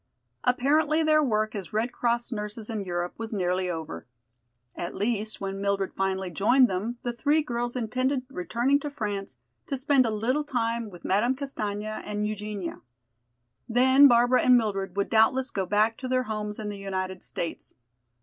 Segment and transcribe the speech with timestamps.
[0.43, 4.07] Apparently their work as Red Cross nurses in Europe was nearly over.
[4.75, 9.37] At least, when Mildred finally joined them, the three girls intended returning to France
[9.67, 12.81] to spend a little time with Madame Castaigne and Eugenia.
[13.69, 17.75] Then Barbara and Mildred would doubtless go back to their homes in the United States.